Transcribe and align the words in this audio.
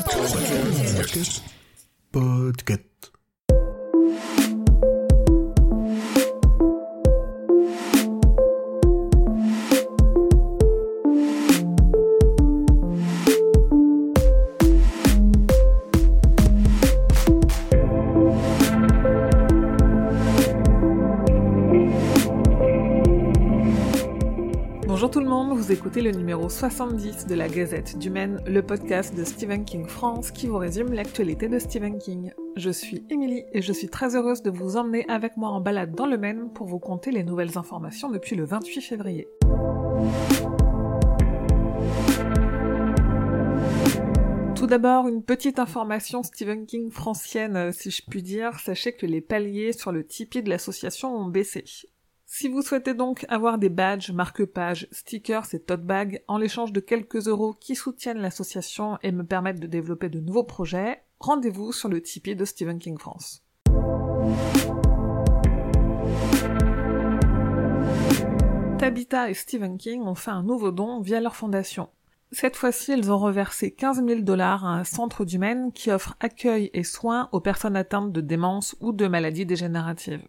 Podcast. 0.00 1.42
Podcast. 2.12 2.91
Bonjour 24.92 25.10
tout 25.10 25.20
le 25.20 25.26
monde, 25.26 25.56
vous 25.56 25.72
écoutez 25.72 26.02
le 26.02 26.10
numéro 26.10 26.50
70 26.50 27.26
de 27.26 27.34
la 27.34 27.48
Gazette 27.48 27.96
du 27.96 28.10
Maine, 28.10 28.42
le 28.46 28.60
podcast 28.60 29.16
de 29.16 29.24
Stephen 29.24 29.64
King 29.64 29.86
France 29.86 30.30
qui 30.30 30.46
vous 30.46 30.58
résume 30.58 30.92
l'actualité 30.92 31.48
de 31.48 31.58
Stephen 31.58 31.96
King. 31.96 32.30
Je 32.56 32.68
suis 32.68 33.02
Émilie 33.08 33.42
et 33.54 33.62
je 33.62 33.72
suis 33.72 33.88
très 33.88 34.14
heureuse 34.16 34.42
de 34.42 34.50
vous 34.50 34.76
emmener 34.76 35.08
avec 35.08 35.38
moi 35.38 35.48
en 35.48 35.62
balade 35.62 35.94
dans 35.94 36.04
le 36.04 36.18
Maine 36.18 36.50
pour 36.52 36.66
vous 36.66 36.78
conter 36.78 37.10
les 37.10 37.24
nouvelles 37.24 37.56
informations 37.56 38.10
depuis 38.10 38.36
le 38.36 38.44
28 38.44 38.82
février. 38.82 39.28
Tout 44.54 44.66
d'abord, 44.66 45.08
une 45.08 45.22
petite 45.22 45.58
information 45.58 46.22
Stephen 46.22 46.66
King 46.66 46.90
francienne, 46.90 47.72
si 47.72 47.90
je 47.90 48.02
puis 48.06 48.22
dire. 48.22 48.60
Sachez 48.60 48.92
que 48.92 49.06
les 49.06 49.22
paliers 49.22 49.72
sur 49.72 49.90
le 49.90 50.04
Tipeee 50.04 50.42
de 50.42 50.50
l'association 50.50 51.16
ont 51.16 51.28
baissé. 51.28 51.64
Si 52.34 52.48
vous 52.48 52.62
souhaitez 52.62 52.94
donc 52.94 53.26
avoir 53.28 53.58
des 53.58 53.68
badges, 53.68 54.10
marque-pages, 54.10 54.88
stickers 54.90 55.54
et 55.54 55.60
tote 55.60 55.84
bags 55.84 56.22
en 56.28 56.38
l'échange 56.38 56.72
de 56.72 56.80
quelques 56.80 57.28
euros 57.28 57.52
qui 57.52 57.74
soutiennent 57.74 58.22
l'association 58.22 58.96
et 59.02 59.12
me 59.12 59.22
permettent 59.22 59.60
de 59.60 59.66
développer 59.66 60.08
de 60.08 60.18
nouveaux 60.18 60.42
projets, 60.42 61.02
rendez-vous 61.20 61.72
sur 61.72 61.90
le 61.90 62.00
Tipeee 62.00 62.34
de 62.34 62.46
Stephen 62.46 62.78
King 62.78 62.96
France. 62.96 63.44
Tabitha 68.78 69.28
et 69.28 69.34
Stephen 69.34 69.76
King 69.76 70.00
ont 70.00 70.14
fait 70.14 70.30
un 70.30 70.42
nouveau 70.42 70.70
don 70.70 71.02
via 71.02 71.20
leur 71.20 71.36
fondation. 71.36 71.90
Cette 72.30 72.56
fois-ci, 72.56 72.94
ils 72.94 73.12
ont 73.12 73.18
reversé 73.18 73.72
15 73.72 74.06
000 74.06 74.20
dollars 74.22 74.64
à 74.64 74.70
un 74.70 74.84
centre 74.84 75.26
du 75.26 75.38
Maine 75.38 75.70
qui 75.70 75.90
offre 75.90 76.16
accueil 76.18 76.70
et 76.72 76.82
soins 76.82 77.28
aux 77.32 77.40
personnes 77.40 77.76
atteintes 77.76 78.10
de 78.10 78.22
démence 78.22 78.74
ou 78.80 78.92
de 78.92 79.06
maladies 79.06 79.44
dégénératives. 79.44 80.26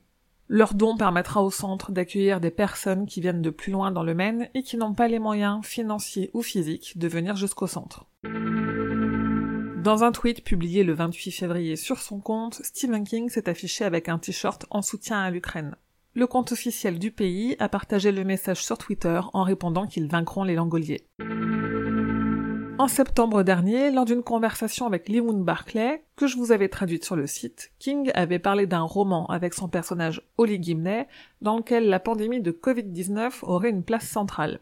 Leur 0.56 0.76
don 0.76 0.96
permettra 0.96 1.42
au 1.42 1.50
centre 1.50 1.92
d'accueillir 1.92 2.40
des 2.40 2.52
personnes 2.52 3.08
qui 3.08 3.22
viennent 3.22 3.42
de 3.42 3.50
plus 3.50 3.72
loin 3.72 3.90
dans 3.90 4.04
le 4.04 4.14
Maine 4.14 4.50
et 4.54 4.62
qui 4.62 4.78
n'ont 4.78 4.94
pas 4.94 5.08
les 5.08 5.18
moyens 5.18 5.66
financiers 5.66 6.30
ou 6.36 6.44
physiques 6.44 6.96
de 7.00 7.08
venir 7.08 7.36
jusqu'au 7.36 7.66
centre. 7.66 8.06
Dans 9.84 10.04
un 10.04 10.12
tweet 10.12 10.44
publié 10.44 10.84
le 10.84 10.94
28 10.94 11.32
février 11.32 11.76
sur 11.76 11.98
son 11.98 12.20
compte, 12.20 12.62
Stephen 12.64 13.04
King 13.04 13.30
s'est 13.30 13.50
affiché 13.50 13.84
avec 13.84 14.10
un 14.10 14.20
t-shirt 14.20 14.68
en 14.70 14.84
soutien 14.84 15.20
à 15.20 15.32
l'Ukraine. 15.32 15.76
Le 16.14 16.28
compte 16.28 16.52
officiel 16.52 17.00
du 17.00 17.10
pays 17.10 17.56
a 17.58 17.68
partagé 17.68 18.12
le 18.12 18.24
message 18.24 18.64
sur 18.64 18.78
Twitter 18.78 19.22
en 19.34 19.42
répondant 19.42 19.88
qu'ils 19.88 20.08
vaincront 20.08 20.44
les 20.44 20.54
Langoliers. 20.54 21.08
En 22.80 22.88
septembre 22.88 23.44
dernier, 23.44 23.92
lors 23.92 24.06
d'une 24.06 24.24
conversation 24.24 24.88
avec 24.88 25.08
Leewoon 25.08 25.44
Barclay, 25.44 26.04
que 26.16 26.26
je 26.26 26.38
vous 26.38 26.52
avais 26.52 26.70
traduite 26.70 27.06
sur 27.06 27.16
le 27.16 27.28
site, 27.28 27.72
King 27.78 28.10
avait 28.16 28.40
parlé 28.40 28.66
d'un 28.66 28.82
roman 28.82 29.28
avec 29.28 29.54
son 29.54 29.68
personnage 29.68 30.24
Holly 30.38 30.62
Gimney, 30.62 31.06
dans 31.42 31.58
lequel 31.58 31.88
la 31.88 32.00
pandémie 32.00 32.42
de 32.42 32.52
Covid-19 32.52 33.44
aurait 33.44 33.70
une 33.70 33.84
place 33.84 34.08
centrale. 34.08 34.60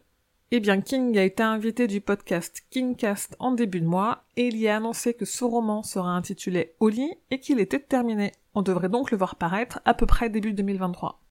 Eh 0.51 0.59
bien, 0.59 0.81
King 0.81 1.17
a 1.17 1.23
été 1.23 1.41
invité 1.41 1.87
du 1.87 2.01
podcast 2.01 2.61
Kingcast 2.69 3.37
en 3.39 3.53
début 3.53 3.79
de 3.79 3.87
mois, 3.87 4.25
et 4.35 4.47
il 4.47 4.57
y 4.57 4.67
a 4.67 4.75
annoncé 4.75 5.13
que 5.13 5.23
ce 5.23 5.45
roman 5.45 5.81
sera 5.81 6.11
intitulé 6.11 6.75
Holly 6.81 7.13
et 7.31 7.39
qu'il 7.39 7.61
était 7.61 7.79
terminé. 7.79 8.33
On 8.55 8.61
devrait 8.61 8.89
donc 8.89 9.11
le 9.11 9.17
voir 9.17 9.37
paraître 9.37 9.79
à 9.85 9.93
peu 9.93 10.05
près 10.05 10.29
début 10.29 10.51
2023. 10.51 11.21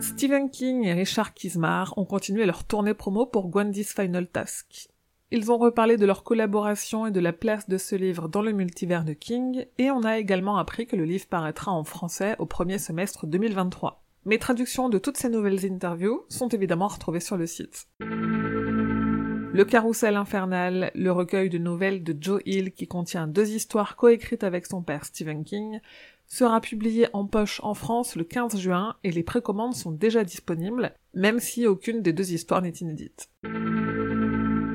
Stephen 0.00 0.48
King 0.48 0.84
et 0.84 0.94
Richard 0.94 1.34
Kismar 1.34 1.92
ont 1.98 2.06
continué 2.06 2.46
leur 2.46 2.64
tournée 2.64 2.94
promo 2.94 3.26
pour 3.26 3.48
Gwendy's 3.48 3.92
Final 3.92 4.26
Task. 4.26 4.88
Ils 5.32 5.52
ont 5.52 5.58
reparlé 5.58 5.96
de 5.96 6.06
leur 6.06 6.24
collaboration 6.24 7.06
et 7.06 7.12
de 7.12 7.20
la 7.20 7.32
place 7.32 7.68
de 7.68 7.78
ce 7.78 7.94
livre 7.94 8.28
dans 8.28 8.42
le 8.42 8.50
multivers 8.50 9.04
de 9.04 9.12
King, 9.12 9.64
et 9.78 9.92
on 9.92 10.02
a 10.02 10.18
également 10.18 10.56
appris 10.56 10.88
que 10.88 10.96
le 10.96 11.04
livre 11.04 11.28
paraîtra 11.28 11.70
en 11.70 11.84
français 11.84 12.34
au 12.40 12.46
premier 12.46 12.78
semestre 12.78 13.28
2023. 13.28 14.02
Mes 14.24 14.40
traductions 14.40 14.88
de 14.88 14.98
toutes 14.98 15.16
ces 15.16 15.28
nouvelles 15.28 15.64
interviews 15.64 16.24
sont 16.28 16.48
évidemment 16.48 16.88
retrouvées 16.88 17.20
sur 17.20 17.36
le 17.36 17.46
site. 17.46 17.86
Le 18.00 19.64
Carrousel 19.64 20.16
infernal, 20.16 20.90
le 20.96 21.12
recueil 21.12 21.48
de 21.48 21.58
nouvelles 21.58 22.02
de 22.02 22.16
Joe 22.20 22.42
Hill 22.44 22.72
qui 22.72 22.88
contient 22.88 23.28
deux 23.28 23.50
histoires 23.50 23.94
coécrites 23.94 24.42
avec 24.42 24.66
son 24.66 24.82
père 24.82 25.04
Stephen 25.04 25.44
King, 25.44 25.78
sera 26.26 26.60
publié 26.60 27.06
en 27.12 27.24
poche 27.24 27.60
en 27.62 27.74
France 27.74 28.16
le 28.16 28.24
15 28.24 28.58
juin 28.58 28.96
et 29.04 29.12
les 29.12 29.22
précommandes 29.22 29.74
sont 29.74 29.92
déjà 29.92 30.24
disponibles, 30.24 30.92
même 31.14 31.38
si 31.38 31.68
aucune 31.68 32.02
des 32.02 32.12
deux 32.12 32.32
histoires 32.32 32.62
n'est 32.62 32.70
inédite. 32.70 33.30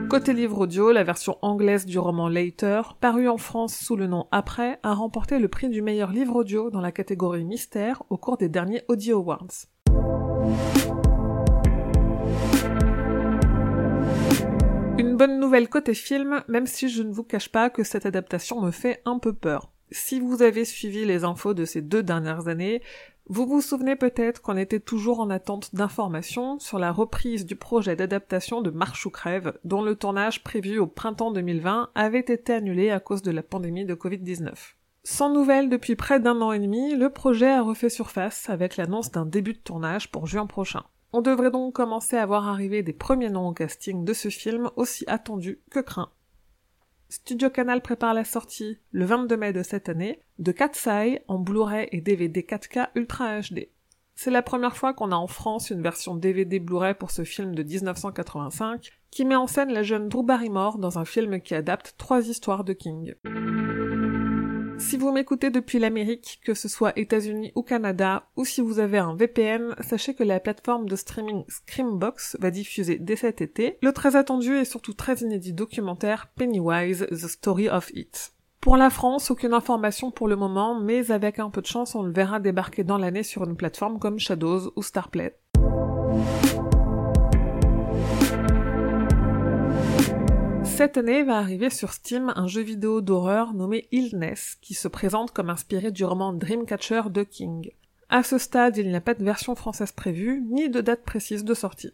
Côté 0.09 0.33
livre 0.33 0.59
audio, 0.59 0.91
la 0.91 1.03
version 1.03 1.37
anglaise 1.41 1.87
du 1.87 1.97
roman 1.97 2.29
Later, 2.29 2.95
paru 3.01 3.27
en 3.27 3.37
France 3.37 3.75
sous 3.75 3.95
le 3.95 4.05
nom 4.05 4.27
Après, 4.31 4.79
a 4.83 4.93
remporté 4.93 5.39
le 5.39 5.47
prix 5.47 5.67
du 5.67 5.81
meilleur 5.81 6.11
livre 6.11 6.35
audio 6.35 6.69
dans 6.69 6.79
la 6.79 6.91
catégorie 6.91 7.43
mystère 7.43 8.03
au 8.09 8.17
cours 8.17 8.37
des 8.37 8.47
derniers 8.47 8.83
Audio 8.87 9.17
Awards. 9.17 9.65
Une 14.99 15.17
bonne 15.17 15.39
nouvelle 15.39 15.69
côté 15.69 15.95
film, 15.95 16.43
même 16.47 16.67
si 16.67 16.87
je 16.87 17.01
ne 17.01 17.11
vous 17.11 17.23
cache 17.23 17.49
pas 17.51 17.71
que 17.71 17.83
cette 17.83 18.05
adaptation 18.05 18.61
me 18.61 18.71
fait 18.71 19.01
un 19.05 19.17
peu 19.17 19.33
peur. 19.33 19.71
Si 19.91 20.19
vous 20.19 20.41
avez 20.41 20.65
suivi 20.65 21.05
les 21.05 21.23
infos 21.23 21.53
de 21.53 21.65
ces 21.65 21.81
deux 21.81 22.03
dernières 22.03 22.47
années, 22.47 22.81
vous 23.27 23.47
vous 23.47 23.61
souvenez 23.61 23.95
peut-être 23.95 24.43
qu'on 24.43 24.55
était 24.55 24.79
toujours 24.79 25.19
en 25.19 25.31
attente 25.31 25.73
d'informations 25.73 26.59
sur 26.59 26.77
la 26.77 26.91
reprise 26.91 27.47
du 27.47 27.55
projet 27.55 27.95
d'adaptation 27.95 28.61
de 28.61 28.69
Marche 28.69 29.07
ou 29.07 29.09
Crève, 29.09 29.57
dont 29.63 29.81
le 29.81 29.95
tournage 29.95 30.43
prévu 30.43 30.77
au 30.77 30.85
printemps 30.85 31.31
2020 31.31 31.89
avait 31.95 32.19
été 32.19 32.53
annulé 32.53 32.91
à 32.91 32.99
cause 32.99 33.23
de 33.23 33.31
la 33.31 33.41
pandémie 33.41 33.85
de 33.85 33.95
Covid-19. 33.95 34.51
Sans 35.03 35.31
nouvelles 35.31 35.69
depuis 35.69 35.95
près 35.95 36.19
d'un 36.19 36.39
an 36.41 36.51
et 36.51 36.59
demi, 36.59 36.95
le 36.95 37.09
projet 37.09 37.49
a 37.49 37.63
refait 37.63 37.89
surface 37.89 38.47
avec 38.49 38.77
l'annonce 38.77 39.11
d'un 39.11 39.25
début 39.25 39.53
de 39.53 39.59
tournage 39.59 40.11
pour 40.11 40.27
juin 40.27 40.45
prochain. 40.45 40.83
On 41.11 41.21
devrait 41.21 41.51
donc 41.51 41.73
commencer 41.73 42.17
à 42.17 42.25
voir 42.27 42.47
arriver 42.47 42.83
des 42.83 42.93
premiers 42.93 43.29
noms 43.29 43.47
au 43.47 43.53
casting 43.53 44.05
de 44.05 44.13
ce 44.13 44.29
film 44.29 44.69
aussi 44.75 45.03
attendu 45.07 45.61
que 45.71 45.79
craint. 45.79 46.09
Studio 47.15 47.49
Canal 47.49 47.81
prépare 47.81 48.13
la 48.13 48.25
sortie, 48.25 48.77
le 48.91 49.05
22 49.05 49.37
mai 49.37 49.53
de 49.53 49.63
cette 49.63 49.87
année, 49.87 50.19
de 50.37 50.51
Cat's 50.51 50.85
en 51.29 51.39
Blu-ray 51.39 51.87
et 51.93 52.01
DVD 52.01 52.41
4K 52.41 52.89
Ultra 52.95 53.39
HD. 53.39 53.69
C'est 54.15 54.31
la 54.31 54.41
première 54.41 54.75
fois 54.75 54.93
qu'on 54.93 55.13
a 55.13 55.15
en 55.15 55.27
France 55.27 55.69
une 55.69 55.81
version 55.81 56.15
DVD 56.15 56.59
Blu-ray 56.59 56.93
pour 56.93 57.11
ce 57.11 57.23
film 57.23 57.55
de 57.55 57.63
1985, 57.63 58.91
qui 59.11 59.23
met 59.23 59.37
en 59.37 59.47
scène 59.47 59.71
la 59.71 59.81
jeune 59.81 60.09
Drew 60.09 60.23
Barrymore 60.23 60.77
dans 60.77 60.99
un 60.99 61.05
film 61.05 61.39
qui 61.39 61.55
adapte 61.55 61.95
trois 61.97 62.27
histoires 62.27 62.65
de 62.65 62.73
King. 62.73 63.13
Si 64.77 64.97
vous 64.97 65.11
m'écoutez 65.11 65.49
depuis 65.49 65.79
l'Amérique, 65.79 66.41
que 66.43 66.53
ce 66.53 66.67
soit 66.67 66.97
États-Unis 66.97 67.51
ou 67.55 67.63
Canada, 67.63 68.27
ou 68.35 68.45
si 68.45 68.61
vous 68.61 68.79
avez 68.79 68.97
un 68.97 69.15
VPN, 69.15 69.75
sachez 69.79 70.13
que 70.13 70.23
la 70.23 70.39
plateforme 70.39 70.87
de 70.87 70.95
streaming 70.95 71.43
Screambox 71.47 72.37
va 72.39 72.51
diffuser 72.51 72.97
dès 72.99 73.15
cet 73.15 73.41
été 73.41 73.77
le 73.81 73.93
très 73.93 74.15
attendu 74.15 74.55
et 74.55 74.65
surtout 74.65 74.93
très 74.93 75.15
inédit 75.17 75.53
documentaire 75.53 76.27
Pennywise, 76.35 77.07
The 77.09 77.27
Story 77.27 77.69
of 77.69 77.89
It. 77.93 78.33
Pour 78.65 78.77
la 78.77 78.89
France, 78.89 79.29
aucune 79.29 79.53
information 79.53 80.09
pour 80.11 80.27
le 80.27 80.35
moment, 80.35 80.79
mais 80.79 81.11
avec 81.11 81.37
un 81.39 81.51
peu 81.51 81.61
de 81.61 81.67
chance, 81.67 81.93
on 81.93 82.01
le 82.01 82.11
verra 82.11 82.39
débarquer 82.39 82.83
dans 82.83 82.97
l'année 82.97 83.21
sur 83.21 83.43
une 83.43 83.55
plateforme 83.55 83.99
comme 83.99 84.19
Shadows 84.19 84.71
ou 84.75 84.81
Starplay. 84.81 85.35
Cette 90.75 90.97
année 90.97 91.23
va 91.23 91.37
arriver 91.37 91.69
sur 91.69 91.93
Steam 91.93 92.33
un 92.35 92.47
jeu 92.47 92.61
vidéo 92.61 92.99
d'horreur 92.99 93.53
nommé 93.53 93.87
Illness, 93.93 94.57
qui 94.59 94.73
se 94.73 94.89
présente 94.89 95.31
comme 95.31 95.49
inspiré 95.49 95.89
du 95.89 96.03
roman 96.03 96.33
Dreamcatcher 96.33 97.03
de 97.09 97.23
King. 97.23 97.71
À 98.09 98.23
ce 98.23 98.37
stade, 98.37 98.75
il 98.75 98.89
n'y 98.89 98.95
a 98.97 98.99
pas 98.99 99.13
de 99.13 99.23
version 99.23 99.55
française 99.55 99.93
prévue, 99.93 100.43
ni 100.49 100.69
de 100.69 100.81
date 100.81 101.05
précise 101.05 101.45
de 101.45 101.53
sortie. 101.53 101.93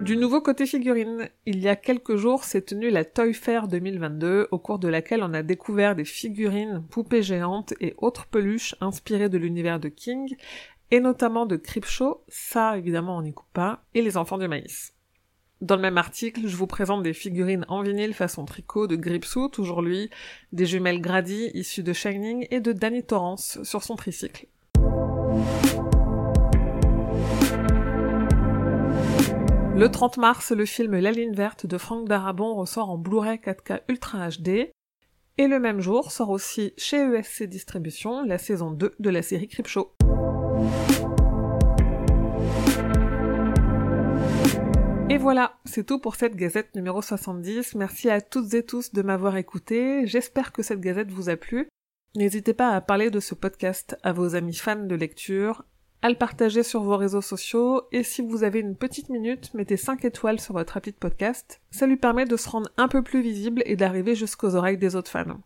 Du 0.00 0.16
nouveau 0.16 0.40
côté 0.40 0.64
figurine, 0.64 1.28
il 1.44 1.58
y 1.58 1.68
a 1.68 1.76
quelques 1.76 2.16
jours 2.16 2.42
s'est 2.42 2.62
tenue 2.62 2.88
la 2.88 3.04
Toy 3.04 3.34
Fair 3.34 3.68
2022, 3.68 4.48
au 4.50 4.58
cours 4.58 4.78
de 4.78 4.88
laquelle 4.88 5.22
on 5.22 5.34
a 5.34 5.42
découvert 5.42 5.96
des 5.96 6.06
figurines, 6.06 6.82
poupées 6.88 7.22
géantes 7.22 7.74
et 7.82 7.92
autres 7.98 8.24
peluches 8.28 8.76
inspirées 8.80 9.28
de 9.28 9.36
l'univers 9.36 9.78
de 9.78 9.90
King, 9.90 10.34
et 10.90 11.00
notamment 11.00 11.44
de 11.44 11.56
Creepshow, 11.56 12.22
ça 12.28 12.78
évidemment 12.78 13.18
on 13.18 13.22
n'y 13.22 13.34
coupe 13.34 13.52
pas, 13.52 13.84
et 13.92 14.00
les 14.00 14.16
enfants 14.16 14.38
du 14.38 14.48
maïs. 14.48 14.94
Dans 15.60 15.76
le 15.76 15.82
même 15.82 15.98
article, 15.98 16.46
je 16.46 16.56
vous 16.56 16.66
présente 16.66 17.02
des 17.02 17.12
figurines 17.12 17.64
en 17.68 17.82
vinyle 17.82 18.12
façon 18.12 18.44
tricot 18.44 18.86
de 18.86 18.96
Gripsou, 18.96 19.48
toujours 19.48 19.82
lui, 19.82 20.10
des 20.52 20.66
jumelles 20.66 21.00
Grady 21.00 21.50
issues 21.54 21.82
de 21.82 21.92
Shining 21.92 22.46
et 22.50 22.60
de 22.60 22.72
Danny 22.72 23.04
Torrance 23.04 23.62
sur 23.62 23.82
son 23.82 23.94
tricycle. 23.94 24.46
Le 29.76 29.86
30 29.88 30.18
mars, 30.18 30.52
le 30.52 30.66
film 30.66 30.96
La 30.98 31.12
ligne 31.12 31.34
verte 31.34 31.66
de 31.66 31.78
Franck 31.78 32.08
Darabon 32.08 32.54
ressort 32.54 32.90
en 32.90 32.98
Blu-ray 32.98 33.38
4K 33.38 33.80
Ultra 33.88 34.28
HD. 34.28 34.70
Et 35.36 35.48
le 35.48 35.58
même 35.58 35.80
jour 35.80 36.12
sort 36.12 36.30
aussi 36.30 36.74
chez 36.76 36.98
ESC 36.98 37.44
Distribution 37.44 38.24
la 38.24 38.38
saison 38.38 38.70
2 38.70 38.94
de 38.98 39.10
la 39.10 39.22
série 39.22 39.48
Creepshow. 39.48 39.92
Et 45.14 45.16
voilà, 45.16 45.60
c'est 45.64 45.86
tout 45.86 46.00
pour 46.00 46.16
cette 46.16 46.34
gazette 46.34 46.74
numéro 46.74 47.00
70. 47.00 47.76
Merci 47.76 48.10
à 48.10 48.20
toutes 48.20 48.52
et 48.52 48.64
tous 48.64 48.92
de 48.92 49.00
m'avoir 49.00 49.36
écouté. 49.36 50.08
J'espère 50.08 50.50
que 50.50 50.64
cette 50.64 50.80
gazette 50.80 51.12
vous 51.12 51.28
a 51.28 51.36
plu. 51.36 51.68
N'hésitez 52.16 52.52
pas 52.52 52.70
à 52.70 52.80
parler 52.80 53.12
de 53.12 53.20
ce 53.20 53.36
podcast 53.36 53.96
à 54.02 54.12
vos 54.12 54.34
amis 54.34 54.56
fans 54.56 54.74
de 54.74 54.94
lecture, 54.96 55.64
à 56.02 56.08
le 56.08 56.16
partager 56.16 56.64
sur 56.64 56.82
vos 56.82 56.96
réseaux 56.96 57.20
sociaux, 57.20 57.82
et 57.92 58.02
si 58.02 58.22
vous 58.22 58.42
avez 58.42 58.58
une 58.58 58.74
petite 58.74 59.08
minute, 59.08 59.54
mettez 59.54 59.76
5 59.76 60.04
étoiles 60.04 60.40
sur 60.40 60.54
votre 60.54 60.78
appli 60.78 60.90
podcast. 60.90 61.60
Ça 61.70 61.86
lui 61.86 61.96
permet 61.96 62.24
de 62.24 62.36
se 62.36 62.48
rendre 62.48 62.70
un 62.76 62.88
peu 62.88 63.02
plus 63.02 63.22
visible 63.22 63.62
et 63.66 63.76
d'arriver 63.76 64.16
jusqu'aux 64.16 64.56
oreilles 64.56 64.78
des 64.78 64.96
autres 64.96 65.12
fans. 65.12 65.38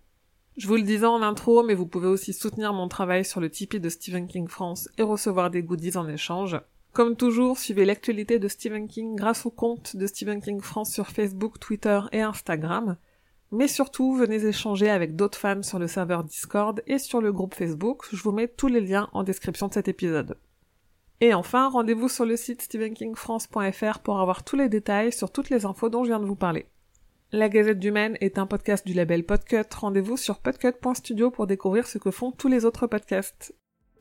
Je 0.57 0.67
vous 0.67 0.77
le 0.77 0.83
disais 0.83 1.05
en 1.05 1.21
intro, 1.21 1.63
mais 1.63 1.75
vous 1.75 1.87
pouvez 1.87 2.09
aussi 2.09 2.33
soutenir 2.33 2.73
mon 2.73 2.89
travail 2.89 3.23
sur 3.23 3.39
le 3.39 3.51
Tipeee 3.51 3.81
de 3.81 3.91
Stephen 3.91 4.29
King 4.29 4.49
France 4.49 4.89
et 4.97 5.03
recevoir 5.03 5.51
des 5.51 5.63
goodies 5.63 5.99
en 5.99 6.09
échange. 6.09 6.59
Comme 6.93 7.17
toujours, 7.17 7.59
suivez 7.59 7.85
l'actualité 7.85 8.39
de 8.39 8.49
Stephen 8.49 8.89
King 8.89 9.15
grâce 9.15 9.47
au 9.47 9.51
compte 9.51 9.97
de 9.97 10.07
Stephen 10.07 10.41
King 10.41 10.61
France 10.61 10.93
sur 10.93 11.09
Facebook, 11.09 11.59
Twitter 11.61 12.01
et 12.13 12.23
Instagram. 12.23 12.97
Mais 13.51 13.69
surtout, 13.69 14.15
venez 14.15 14.45
échanger 14.45 14.91
avec 14.91 15.17
d'autres 15.17 15.39
fans 15.39 15.63
sur 15.63 15.79
le 15.79 15.87
serveur 15.87 16.25
Discord 16.25 16.83
et 16.87 16.99
sur 16.99 17.21
le 17.21 17.33
groupe 17.33 17.55
Facebook. 17.55 18.05
Je 18.13 18.23
vous 18.23 18.33
mets 18.33 18.49
tous 18.49 18.67
les 18.67 18.81
liens 18.81 19.09
en 19.13 19.23
description 19.23 19.69
de 19.69 19.75
cet 19.75 19.89
épisode. 19.89 20.39
Et 21.21 21.35
enfin, 21.35 21.69
rendez-vous 21.69 22.09
sur 22.09 22.25
le 22.25 22.37
site 22.37 22.63
stephenkingfrance.fr 22.63 23.99
pour 24.01 24.21
avoir 24.21 24.45
tous 24.45 24.57
les 24.57 24.69
détails 24.69 25.13
sur 25.13 25.33
toutes 25.33 25.51
les 25.51 25.67
infos 25.67 25.89
dont 25.89 26.05
je 26.05 26.11
viens 26.11 26.21
de 26.21 26.27
vous 26.27 26.37
parler. 26.37 26.67
La 27.33 27.49
Gazette 27.49 27.79
du 27.79 27.91
Maine 27.91 28.17
est 28.21 28.39
un 28.39 28.47
podcast 28.47 28.87
du 28.87 28.95
label 28.95 29.25
Podcut. 29.25 29.69
Rendez-vous 29.75 30.17
sur 30.17 30.39
podcut.studio 30.39 31.31
pour 31.31 31.47
découvrir 31.47 31.87
ce 31.87 31.99
que 31.99 32.11
font 32.11 32.33
tous 32.33 32.49
les 32.49 32.65
autres 32.65 32.87
podcasts. 32.87 33.55